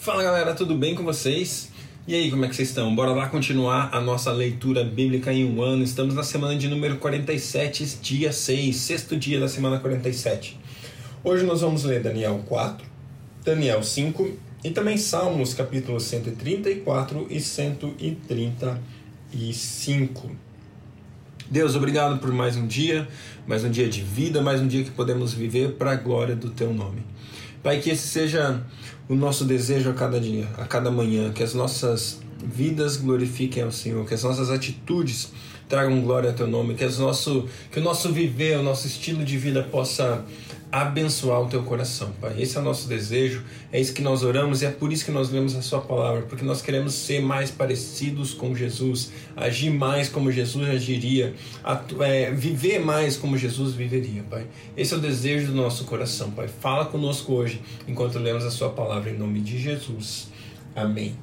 [0.00, 1.70] Fala galera, tudo bem com vocês?
[2.08, 2.94] E aí, como é que vocês estão?
[2.94, 5.82] Bora lá continuar a nossa leitura bíblica em um ano.
[5.82, 10.58] Estamos na semana de número 47, dia 6, sexto dia da semana 47.
[11.22, 12.86] Hoje nós vamos ler Daniel 4,
[13.44, 20.30] Daniel 5 e também Salmos capítulos 134 e 135.
[21.50, 23.06] Deus, obrigado por mais um dia,
[23.46, 26.48] mais um dia de vida, mais um dia que podemos viver para a glória do
[26.48, 27.02] teu nome.
[27.62, 28.62] Pai, que esse seja
[29.08, 33.72] o nosso desejo a cada dia, a cada manhã, que as nossas vidas glorifiquem ao
[33.72, 35.32] Senhor, que as nossas atitudes
[35.68, 39.24] tragam glória ao teu nome, que, as nosso, que o nosso viver, o nosso estilo
[39.24, 40.24] de vida possa
[40.72, 42.34] abençoar o teu coração, Pai.
[42.38, 45.10] Esse é o nosso desejo, é isso que nós oramos e é por isso que
[45.10, 50.08] nós lemos a Sua palavra, porque nós queremos ser mais parecidos com Jesus, agir mais
[50.08, 51.34] como Jesus agiria,
[52.00, 54.46] é, viver mais como Jesus viveria, Pai.
[54.76, 56.48] Esse é o desejo do nosso coração, Pai.
[56.48, 60.28] Fala conosco hoje enquanto lemos a Sua palavra, em nome de Jesus.
[60.74, 61.16] Amém.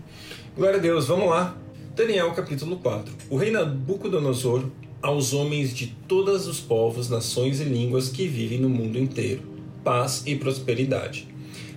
[0.57, 1.55] Glória a Deus, vamos lá.
[1.95, 3.13] Daniel capítulo 4.
[3.29, 4.63] O rei Nabucodonosor
[5.03, 9.43] aos homens de todos os povos, nações e línguas que vivem no mundo inteiro.
[9.83, 11.27] Paz e prosperidade.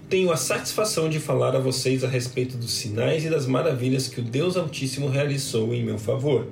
[0.08, 4.20] Tenho a satisfação de falar a vocês a respeito dos sinais e das maravilhas que
[4.20, 6.46] o Deus Altíssimo realizou em meu favor.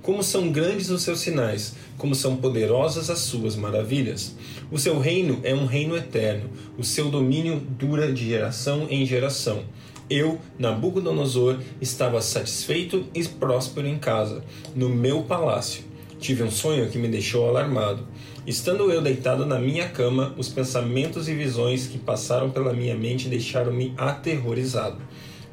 [0.00, 4.34] Como são grandes os seus sinais, como são poderosas as suas maravilhas.
[4.70, 9.64] O seu reino é um reino eterno, o seu domínio dura de geração em geração.
[10.10, 14.42] Eu, Nabucodonosor, estava satisfeito e próspero em casa,
[14.74, 15.88] no meu palácio
[16.20, 18.04] Tive um sonho que me deixou alarmado.
[18.44, 23.28] Estando eu deitado na minha cama, os pensamentos e visões que passaram pela minha mente
[23.28, 24.96] deixaram-me aterrorizado.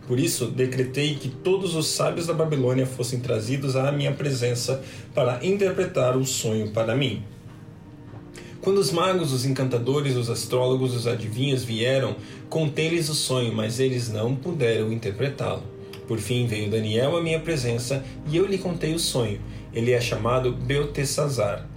[0.08, 4.81] Por isso, decretei que todos os sábios da Babilônia fossem trazidos à minha presença
[5.14, 7.23] para interpretar o sonho para mim.
[8.66, 12.16] Quando os magos, os encantadores, os astrólogos, os adivinhos vieram,
[12.49, 15.61] contei-lhes o sonho, mas eles não puderam interpretá-lo.
[16.07, 19.39] Por fim veio Daniel à minha presença e eu lhe contei o sonho.
[19.72, 21.69] Ele é chamado Beltesazar,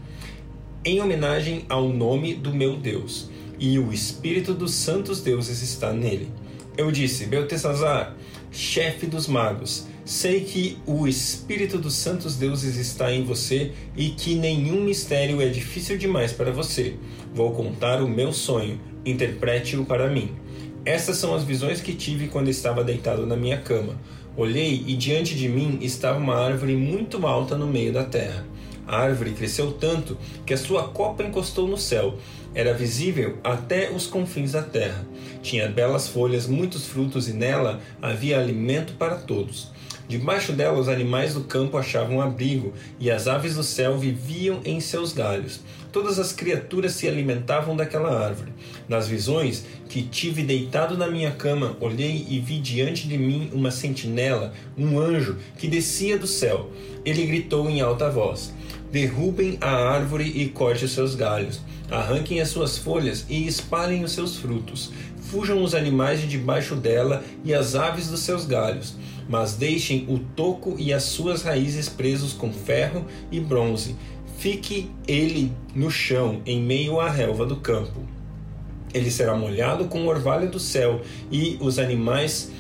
[0.83, 6.31] em homenagem ao nome do meu Deus, e o espírito dos santos deuses está nele.
[6.79, 8.15] Eu disse: Beltesazar,
[8.53, 14.37] chefe dos magos, sei que o espírito dos santos deuses está em você e que
[14.37, 16.95] nenhum mistério é difícil demais para você.
[17.35, 20.31] Vou contar o meu sonho, interprete-o para mim.
[20.85, 24.01] Estas são as visões que tive quando estava deitado na minha cama.
[24.37, 28.47] Olhei e diante de mim estava uma árvore muito alta no meio da terra.
[28.89, 30.17] A árvore cresceu tanto
[30.47, 32.17] que a sua copa encostou no céu.
[32.55, 35.07] Era visível até os confins da terra.
[35.43, 39.71] Tinha belas folhas, muitos frutos e nela havia alimento para todos.
[40.09, 44.81] Debaixo dela os animais do campo achavam abrigo e as aves do céu viviam em
[44.81, 45.61] seus galhos.
[45.93, 48.55] Todas as criaturas se alimentavam daquela árvore.
[48.89, 53.71] Nas visões que tive deitado na minha cama, olhei e vi diante de mim uma
[53.71, 56.71] sentinela, um anjo, que descia do céu.
[57.05, 58.55] Ele gritou em alta voz:
[58.91, 61.61] Derrubem a árvore e corte os seus galhos,
[61.91, 64.91] arranquem as suas folhas e espalhem os seus frutos.
[65.21, 68.97] Fujam os animais de debaixo dela e as aves dos seus galhos
[69.29, 73.95] mas deixem o toco e as suas raízes presos com ferro e bronze.
[74.39, 78.01] Fique ele no chão, em meio à relva do campo.
[78.95, 82.51] Ele será molhado com o orvalho do céu, e os animais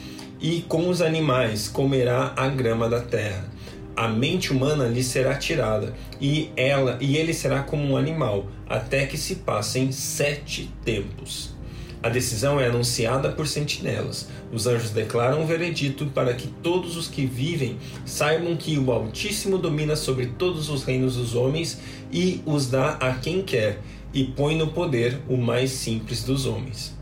[0.40, 3.48] e com os animais comerá a grama da terra.
[3.98, 9.04] A mente humana lhe será tirada, e ela e ele será como um animal, até
[9.06, 11.52] que se passem sete tempos.
[12.00, 14.28] A decisão é anunciada por sentinelas.
[14.52, 17.76] Os anjos declaram o veredito para que todos os que vivem
[18.06, 21.80] saibam que o Altíssimo domina sobre todos os reinos dos homens
[22.12, 23.80] e os dá a quem quer,
[24.14, 26.96] e põe no poder o mais simples dos homens.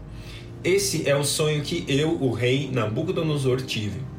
[0.65, 4.16] Esse é o sonho que eu, o rei Nabucodonosor, tive.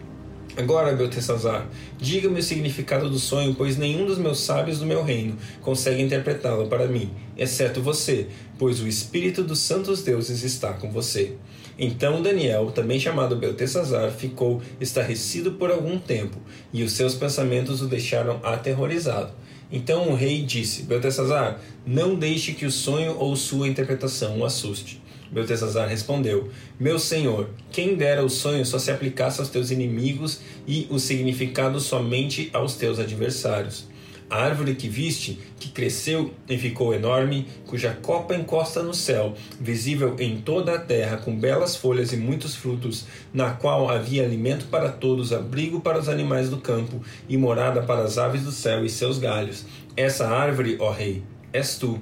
[0.57, 1.69] Agora, Beltesazar,
[1.99, 6.65] diga-me o significado do sonho, pois nenhum dos meus sábios do meu reino consegue interpretá-lo
[6.65, 8.25] para mim, exceto você,
[8.57, 11.35] pois o Espírito dos santos deuses está com você.
[11.77, 16.37] Então Daniel, também chamado Beltesazar, ficou estarrecido por algum tempo,
[16.73, 19.31] e os seus pensamentos o deixaram aterrorizado.
[19.71, 24.99] Então o rei disse: Beltesazar, não deixe que o sonho ou sua interpretação o assuste.
[25.31, 30.87] Beltesazar respondeu: Meu senhor, quem dera o sonho só se aplicasse aos teus inimigos e
[30.89, 33.87] o significado somente aos teus adversários.
[34.29, 40.17] A árvore que viste, que cresceu e ficou enorme, cuja copa encosta no céu, visível
[40.19, 44.89] em toda a terra, com belas folhas e muitos frutos, na qual havia alimento para
[44.89, 48.89] todos, abrigo para os animais do campo e morada para as aves do céu e
[48.89, 49.65] seus galhos.
[49.95, 51.97] Essa árvore, ó rei, és tu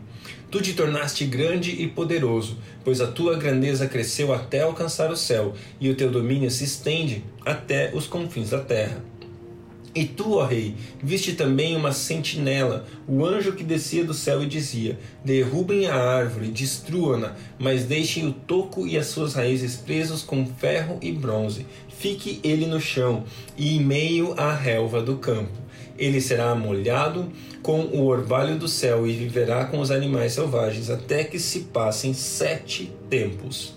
[0.56, 5.54] Tu te tornaste grande e poderoso, pois a tua grandeza cresceu até alcançar o céu,
[5.82, 9.04] e o teu domínio se estende até os confins da terra.
[9.94, 10.74] E tu, ó rei,
[11.04, 16.48] viste também uma sentinela, o anjo que descia do céu e dizia: Derrubem a árvore,
[16.48, 21.66] destruam-na, mas deixem o toco e as suas raízes presos com ferro e bronze.
[21.90, 23.26] Fique ele no chão
[23.58, 25.65] e em meio à relva do campo.
[25.98, 27.32] Ele será molhado
[27.62, 32.14] com o orvalho do céu e viverá com os animais selvagens até que se passem
[32.14, 33.74] sete tempos.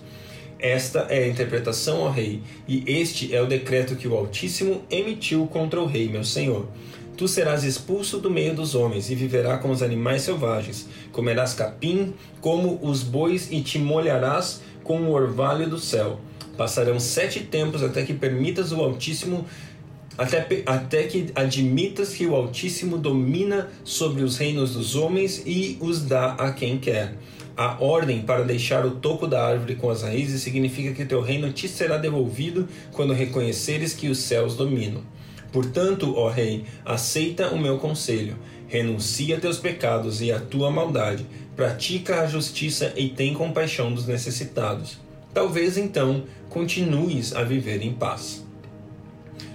[0.59, 5.47] Esta é a interpretação, ó rei, e este é o decreto que o Altíssimo emitiu
[5.47, 6.67] contra o rei, meu senhor.
[7.15, 10.87] Tu serás expulso do meio dos homens e viverá com os animais selvagens.
[11.11, 16.19] Comerás capim como os bois e te molharás com o orvalho do céu.
[16.57, 19.45] Passarão sete tempos até que permitas o Altíssimo
[20.17, 26.01] até, até que admitas que o Altíssimo domina sobre os reinos dos homens e os
[26.03, 27.15] dá a quem quer.
[27.55, 31.51] A ordem para deixar o toco da árvore com as raízes significa que teu reino
[31.51, 35.01] te será devolvido quando reconheceres que os céus dominam.
[35.51, 41.25] Portanto, ó Rei, aceita o meu conselho, renuncia a teus pecados e a tua maldade,
[41.55, 44.97] pratica a justiça e tem compaixão dos necessitados.
[45.33, 48.47] Talvez então continues a viver em paz.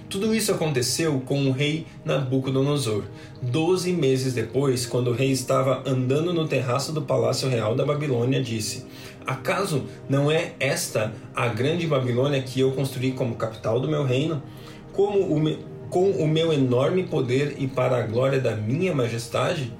[0.09, 3.03] Tudo isso aconteceu com o rei Nabucodonosor.
[3.41, 8.41] Doze meses depois, quando o rei estava andando no terraço do palácio real da Babilônia,
[8.41, 8.85] disse:
[9.25, 14.43] Acaso não é esta a grande Babilônia que eu construí como capital do meu reino?
[14.93, 15.57] Como o me...
[15.89, 19.73] com o meu enorme poder e para a glória da minha majestade?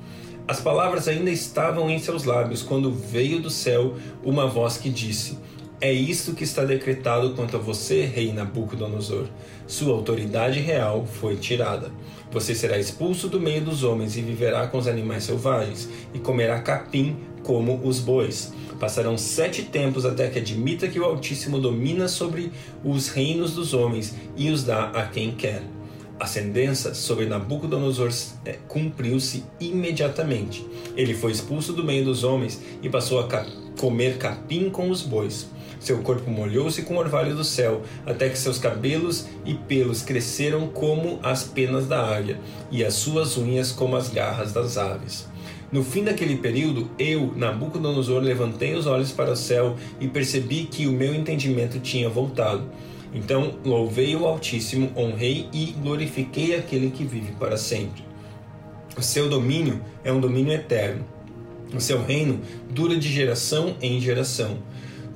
[0.48, 5.38] As palavras ainda estavam em seus lábios quando veio do céu uma voz que disse:
[5.82, 9.26] é isto que está decretado quanto a você, rei Nabucodonosor.
[9.68, 11.92] Sua autoridade real foi tirada.
[12.32, 16.60] Você será expulso do meio dos homens e viverá com os animais selvagens, e comerá
[16.62, 18.54] capim como os bois.
[18.80, 22.52] Passarão sete tempos até que admita que o Altíssimo domina sobre
[22.84, 25.62] os reinos dos homens e os dá a quem quer.
[26.18, 28.10] A sentença sobre Nabucodonosor
[28.46, 30.66] é, cumpriu-se imediatamente.
[30.96, 33.46] Ele foi expulso do meio dos homens e passou a
[33.78, 35.48] comer capim com os bois.
[35.86, 40.68] Seu corpo molhou-se com o orvalho do céu, até que seus cabelos e pelos cresceram
[40.68, 42.40] como as penas da águia,
[42.72, 45.28] e as suas unhas como as garras das aves.
[45.72, 50.88] No fim daquele período, eu, Nabucodonosor, levantei os olhos para o céu e percebi que
[50.88, 52.64] o meu entendimento tinha voltado.
[53.14, 58.04] Então louvei o Altíssimo, honrei e glorifiquei aquele que vive para sempre.
[58.98, 61.06] O seu domínio é um domínio eterno.
[61.72, 62.42] O seu reino
[62.72, 64.58] dura de geração em geração.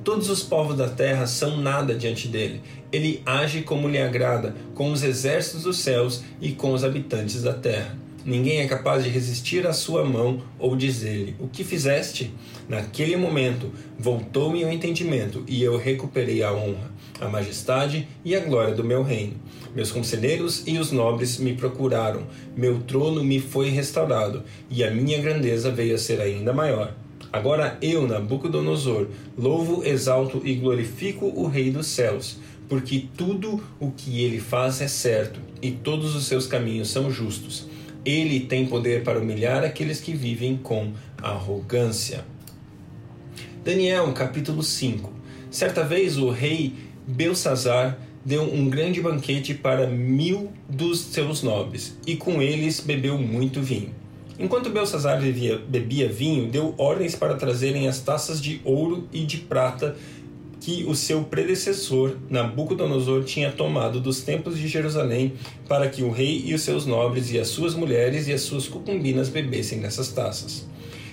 [0.02, 2.62] Todos os povos da terra são nada diante dele.
[2.90, 7.52] Ele age como lhe agrada, com os exércitos dos céus e com os habitantes da
[7.52, 7.98] terra.
[8.24, 12.32] Ninguém é capaz de resistir à sua mão ou dizer-lhe: O que fizeste?
[12.66, 18.74] Naquele momento voltou-me o entendimento e eu recuperei a honra, a majestade e a glória
[18.74, 19.34] do meu reino.
[19.74, 22.26] Meus conselheiros e os nobres me procuraram,
[22.56, 26.94] meu trono me foi restaurado e a minha grandeza veio a ser ainda maior.
[27.32, 29.06] Agora eu, Nabucodonosor,
[29.38, 32.38] louvo, exalto e glorifico o Rei dos céus,
[32.68, 37.68] porque tudo o que ele faz é certo e todos os seus caminhos são justos.
[38.04, 40.92] Ele tem poder para humilhar aqueles que vivem com
[41.22, 42.24] arrogância.
[43.62, 45.12] Daniel, capítulo 5.
[45.50, 46.74] Certa vez o rei
[47.06, 53.60] Belsazar deu um grande banquete para mil dos seus nobres, e com eles bebeu muito
[53.60, 53.99] vinho.
[54.40, 59.36] Enquanto Belsazar bebia, bebia vinho, deu ordens para trazerem as taças de ouro e de
[59.36, 59.94] prata
[60.58, 65.34] que o seu predecessor, Nabucodonosor, tinha tomado dos templos de Jerusalém,
[65.68, 68.66] para que o rei e os seus nobres e as suas mulheres e as suas
[68.66, 70.69] concubinas bebessem nessas taças.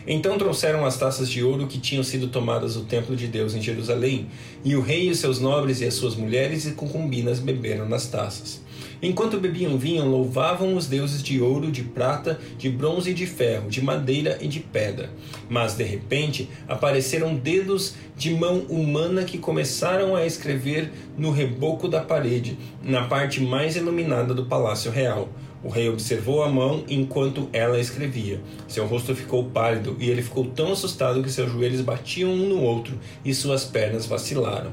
[0.07, 3.61] Então trouxeram as taças de ouro que tinham sido tomadas do templo de Deus em
[3.61, 4.27] Jerusalém,
[4.63, 8.65] e o rei e seus nobres e as suas mulheres e concubinas beberam nas taças.
[9.01, 13.69] Enquanto bebiam vinho, louvavam os deuses de ouro, de prata, de bronze e de ferro,
[13.69, 15.11] de madeira e de pedra.
[15.47, 22.01] Mas, de repente, apareceram dedos de mão humana que começaram a escrever no reboco da
[22.01, 25.29] parede, na parte mais iluminada do palácio real.
[25.63, 28.39] O rei observou a mão enquanto ela escrevia.
[28.67, 32.61] Seu rosto ficou pálido e ele ficou tão assustado que seus joelhos batiam um no
[32.61, 34.71] outro e suas pernas vacilaram.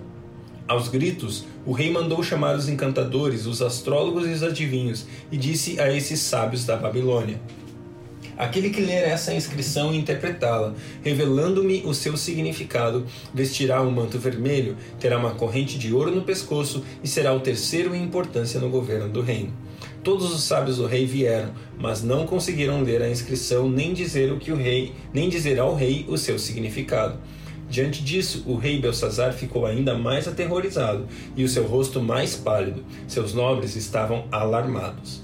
[0.69, 5.79] Aos gritos, o rei mandou chamar os encantadores, os astrólogos e os adivinhos, e disse
[5.79, 7.39] a esses sábios da Babilônia:
[8.37, 14.77] Aquele que ler essa inscrição e interpretá-la, revelando-me o seu significado, vestirá um manto vermelho,
[14.99, 19.09] terá uma corrente de ouro no pescoço e será o terceiro em importância no governo
[19.09, 19.53] do reino.
[20.05, 24.39] Todos os sábios do rei vieram, mas não conseguiram ler a inscrição nem dizer o
[24.39, 27.19] que o rei, nem dizer ao rei o seu significado.
[27.71, 32.85] Diante disso, o rei Belsazar ficou ainda mais aterrorizado e o seu rosto mais pálido.
[33.09, 35.24] Seus nobres estavam alarmados.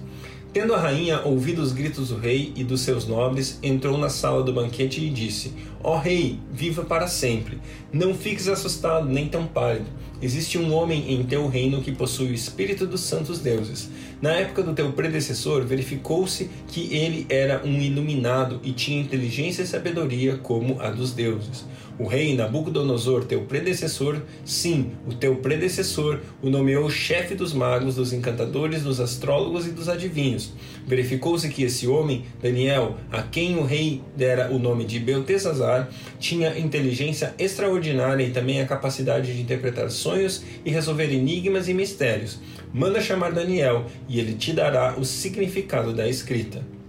[0.52, 4.42] Tendo a rainha ouvido os gritos do rei e dos seus nobres, entrou na sala
[4.42, 7.60] do banquete e disse: Ó oh, rei, viva para sempre.
[7.92, 9.86] Não fiques assustado nem tão pálido.
[10.20, 13.88] Existe um homem em teu reino que possui o espírito dos santos deuses.
[14.20, 19.66] Na época do teu predecessor, verificou-se que ele era um iluminado e tinha inteligência e
[19.68, 21.64] sabedoria como a dos deuses.
[22.00, 28.14] O rei Nabucodonosor, teu predecessor, sim, o teu predecessor, o nomeou chefe dos magos, dos
[28.14, 30.50] encantadores, dos astrólogos e dos adivinhos.
[30.86, 36.58] Verificou-se que esse homem, Daniel, a quem o rei dera o nome de Beltesazar, tinha
[36.58, 42.38] inteligência extraordinária e também a capacidade de interpretar sonhos e resolver enigmas e mistérios.
[42.72, 46.79] Manda chamar Daniel e ele te dará o significado da escrita.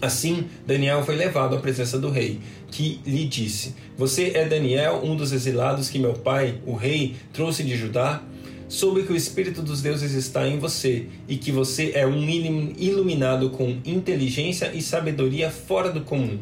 [0.00, 2.38] Assim, Daniel foi levado à presença do rei,
[2.70, 7.62] que lhe disse: Você é Daniel, um dos exilados que meu pai, o rei, trouxe
[7.62, 8.22] de Judá?
[8.68, 13.50] Soube que o Espírito dos deuses está em você e que você é um iluminado
[13.50, 16.38] com inteligência e sabedoria fora do comum.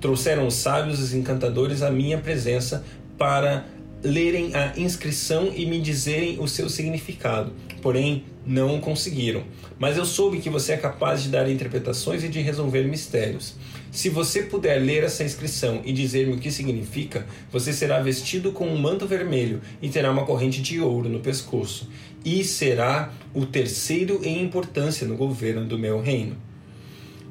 [0.00, 2.84] Trouxeram os sábios e os encantadores à minha presença
[3.16, 3.66] para
[4.02, 7.52] lerem a inscrição e me dizerem o seu significado,
[7.82, 9.44] porém não conseguiram.
[9.78, 13.54] Mas eu soube que você é capaz de dar interpretações e de resolver mistérios.
[13.90, 18.66] Se você puder ler essa inscrição e dizer-me o que significa, você será vestido com
[18.66, 21.88] um manto vermelho e terá uma corrente de ouro no pescoço,
[22.24, 26.36] e será o terceiro em importância no governo do meu reino.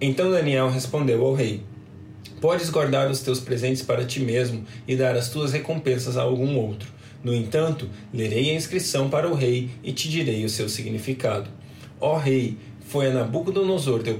[0.01, 1.61] Então Daniel respondeu ao rei:
[2.41, 6.57] Podes guardar os teus presentes para ti mesmo e dar as tuas recompensas a algum
[6.57, 6.89] outro.
[7.23, 11.49] No entanto, lerei a inscrição para o rei e te direi o seu significado.
[11.99, 12.57] Ó rei,
[12.89, 14.19] foi a Nabucodonosor, teu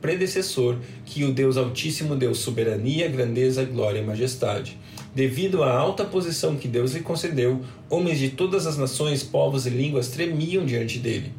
[0.00, 4.76] predecessor, que o Deus Altíssimo deu soberania, grandeza, glória e majestade.
[5.14, 9.70] Devido à alta posição que Deus lhe concedeu, homens de todas as nações, povos e
[9.70, 11.32] línguas tremiam diante dele.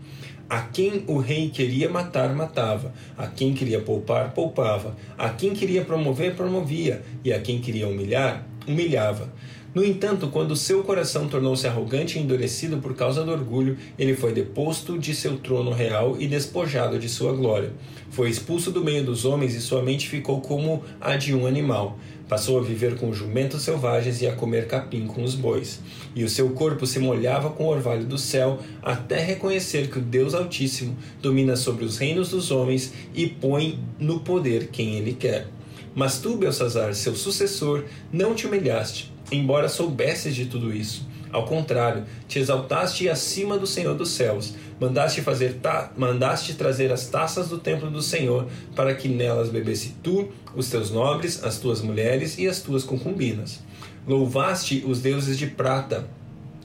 [0.49, 2.91] A quem o rei queria matar, matava.
[3.15, 4.95] A quem queria poupar, poupava.
[5.15, 7.03] A quem queria promover, promovia.
[7.23, 9.31] E a quem queria humilhar, humilhava.
[9.73, 14.33] No entanto, quando seu coração tornou-se arrogante e endurecido por causa do orgulho, ele foi
[14.33, 17.71] deposto de seu trono real e despojado de sua glória.
[18.09, 21.99] Foi expulso do meio dos homens e sua mente ficou como a de um animal.
[22.27, 25.79] Passou a viver com jumentos selvagens e a comer capim com os bois.
[26.15, 30.01] E o seu corpo se molhava com o orvalho do céu, até reconhecer que o
[30.01, 35.47] Deus Altíssimo domina sobre os reinos dos homens e põe no poder quem ele quer.
[35.93, 41.07] Mas tu, Belsazar, seu sucessor, não te humilhaste, embora soubesses de tudo isso.
[41.31, 47.07] Ao contrário, te exaltaste acima do Senhor dos céus, mandaste fazer ta mandaste trazer as
[47.07, 51.81] taças do templo do Senhor, para que nelas bebesse tu, os teus nobres, as tuas
[51.81, 53.59] mulheres e as tuas concubinas.
[54.07, 56.09] Louvaste os deuses de prata,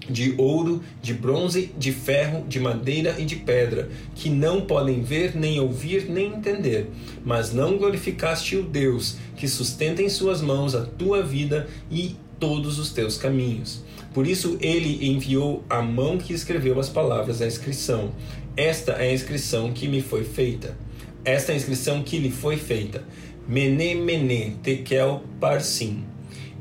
[0.09, 5.37] de ouro, de bronze, de ferro, de madeira e de pedra, que não podem ver,
[5.37, 6.91] nem ouvir, nem entender.
[7.23, 12.79] Mas não glorificaste o Deus, que sustenta em suas mãos a tua vida e todos
[12.79, 13.83] os teus caminhos.
[14.13, 18.13] Por isso ele enviou a mão que escreveu as palavras da inscrição.
[18.55, 20.77] Esta é a inscrição que me foi feita.
[21.25, 23.03] Esta é a inscrição que lhe foi feita.
[23.49, 26.05] Mene, mene, tekel, parsim.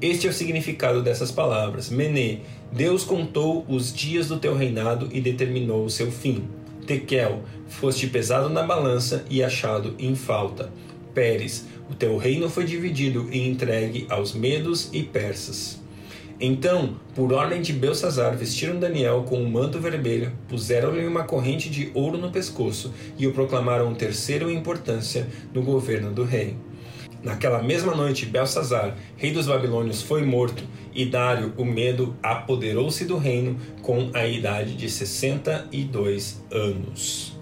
[0.02, 1.90] Este é o significado dessas palavras.
[1.90, 6.46] Mene, Deus contou os dias do teu reinado e determinou o seu fim.
[6.88, 10.72] Tekel, foste pesado na balança e achado em falta.
[11.14, 15.82] Pérez, o teu reino foi dividido e entregue aos medos e persas.
[16.40, 21.92] Então, por ordem de Belsazar, vestiram Daniel com um manto vermelho, puseram-lhe uma corrente de
[21.94, 26.56] ouro no pescoço e o proclamaram terceiro em importância no governo do rei.
[27.24, 30.62] Naquela mesma noite, Belsazar, rei dos babilônios, foi morto,
[30.94, 37.38] e Dário, o medo, apoderou-se do reino com a idade de 62 anos.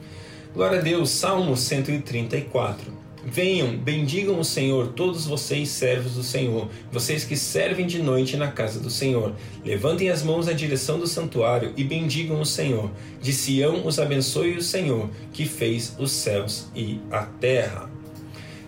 [0.53, 3.00] Glória a Deus, Salmo 134.
[3.23, 8.51] Venham, bendigam o Senhor, todos vocês servos do Senhor, vocês que servem de noite na
[8.51, 9.35] casa do Senhor.
[9.63, 12.89] Levantem as mãos na direção do santuário e bendigam o Senhor.
[13.21, 17.89] De Sião os abençoe o Senhor, que fez os céus e a terra.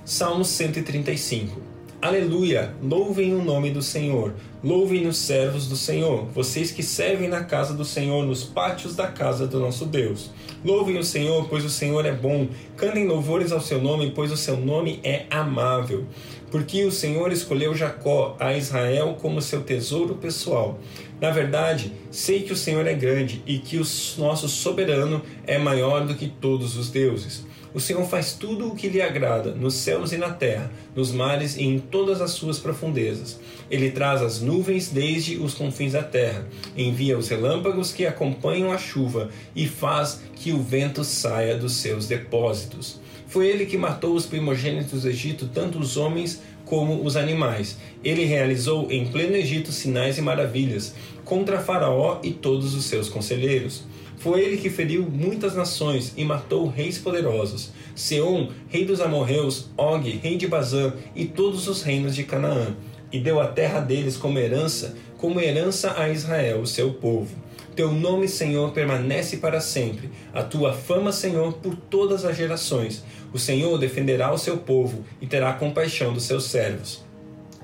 [0.05, 1.72] Salmo 135
[2.03, 2.75] Aleluia!
[2.83, 4.33] Louvem o nome do Senhor.
[4.61, 9.07] Louvem os servos do Senhor, vocês que servem na casa do Senhor, nos pátios da
[9.07, 10.29] casa do nosso Deus.
[10.65, 12.49] Louvem o Senhor, pois o Senhor é bom.
[12.75, 16.05] Cantem louvores ao seu nome, pois o seu nome é amável.
[16.53, 20.79] Porque o Senhor escolheu Jacó, a Israel, como seu tesouro pessoal.
[21.19, 23.85] Na verdade, sei que o Senhor é grande e que o
[24.19, 27.43] nosso soberano é maior do que todos os deuses.
[27.73, 31.57] O Senhor faz tudo o que lhe agrada, nos céus e na terra, nos mares
[31.57, 33.39] e em todas as suas profundezas.
[33.67, 38.77] Ele traz as nuvens desde os confins da terra, envia os relâmpagos que acompanham a
[38.77, 43.01] chuva e faz que o vento saia dos seus depósitos.
[43.33, 47.79] Foi ele que matou os primogênitos do Egito, tanto os homens como os animais.
[48.03, 50.93] Ele realizou em pleno Egito sinais e maravilhas
[51.25, 53.85] contra Faraó e todos os seus conselheiros.
[54.19, 60.07] Foi ele que feriu muitas nações e matou reis poderosos: Seom, rei dos amorreus, Og,
[60.21, 62.75] rei de Bazã e todos os reinos de Canaã,
[63.11, 67.35] e deu a terra deles como herança, como herança a Israel, seu povo.
[67.75, 70.11] Teu nome, Senhor, permanece para sempre.
[70.31, 73.03] A tua fama, Senhor, por todas as gerações.
[73.33, 77.03] O Senhor defenderá o seu povo e terá compaixão dos seus servos.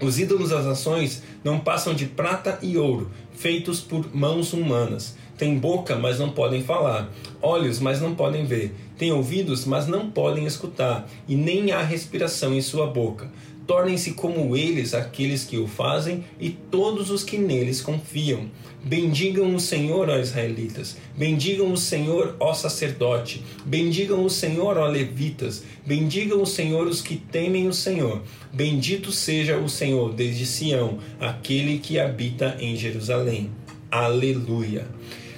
[0.01, 5.15] Os ídolos das nações não passam de prata e ouro, feitos por mãos humanas.
[5.37, 7.09] Têm boca, mas não podem falar,
[7.41, 12.53] olhos, mas não podem ver, têm ouvidos, mas não podem escutar, e nem há respiração
[12.53, 13.31] em sua boca.
[13.69, 18.49] Tornem-se como eles aqueles que o fazem e todos os que neles confiam.
[18.83, 20.97] Bendigam o Senhor, ó israelitas.
[21.15, 23.43] Bendigam o Senhor, ó sacerdote.
[23.63, 25.63] Bendigam o Senhor, ó levitas.
[25.85, 28.23] Bendigam o Senhor os que temem o Senhor.
[28.51, 33.51] Bendito seja o Senhor desde Sião, aquele que habita em Jerusalém.
[33.91, 34.87] Aleluia.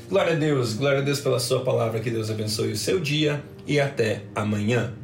[0.08, 3.44] Glória a Deus, glória a Deus pela Sua palavra, que Deus abençoe o seu dia
[3.68, 5.01] e até amanhã.